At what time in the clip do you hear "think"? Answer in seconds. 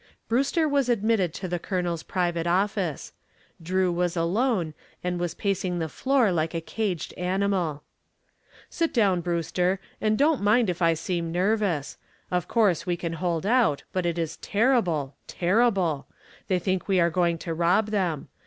16.57-16.87